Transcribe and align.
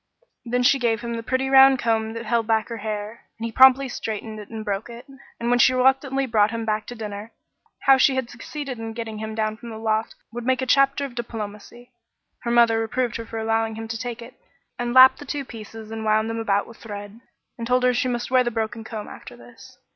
Then 0.43 0.63
she 0.63 0.79
gave 0.79 1.01
him 1.01 1.13
the 1.13 1.21
pretty 1.21 1.47
round 1.47 1.77
comb 1.77 2.13
that 2.13 2.25
held 2.25 2.47
back 2.47 2.69
her 2.69 2.77
hair, 2.77 3.25
and 3.37 3.45
he 3.45 3.51
promptly 3.51 3.87
straightened 3.87 4.39
it 4.39 4.49
and 4.49 4.65
broke 4.65 4.89
it; 4.89 5.05
and 5.39 5.51
when 5.51 5.59
she 5.59 5.75
reluctantly 5.75 6.25
brought 6.25 6.49
him 6.49 6.65
back 6.65 6.87
to 6.87 6.95
dinner 6.95 7.33
how 7.81 7.97
she 7.99 8.15
had 8.15 8.27
succeeded 8.27 8.79
in 8.79 8.93
getting 8.93 9.19
him 9.19 9.35
down 9.35 9.57
from 9.57 9.69
the 9.69 9.77
loft 9.77 10.15
would 10.33 10.43
make 10.43 10.59
a 10.59 10.65
chapter 10.65 11.05
of 11.05 11.13
diplomacy 11.13 11.91
her 12.39 12.49
mother 12.49 12.79
reproved 12.79 13.17
her 13.17 13.27
for 13.27 13.37
allowing 13.37 13.75
him 13.75 13.87
to 13.89 13.95
take 13.95 14.23
it, 14.23 14.33
and 14.79 14.95
lapped 14.95 15.19
the 15.19 15.23
two 15.25 15.45
pieces 15.45 15.91
and 15.91 16.03
wound 16.03 16.31
them 16.31 16.39
about 16.39 16.65
with 16.65 16.77
thread, 16.77 17.19
and 17.59 17.67
told 17.67 17.83
her 17.83 17.93
she 17.93 18.07
must 18.07 18.31
wear 18.31 18.43
the 18.43 18.49
broken 18.49 18.83
comb 18.83 19.07
after 19.07 19.37
this. 19.37 19.77